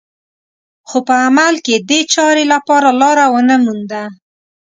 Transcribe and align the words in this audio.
خو 0.89 0.97
په 1.07 1.13
عمل 1.25 1.55
کې 1.65 1.75
دې 1.89 1.99
چارې 2.13 2.43
لپاره 2.53 2.89
لاره 3.01 3.25
ونه 3.33 3.55
مونده 3.63 4.03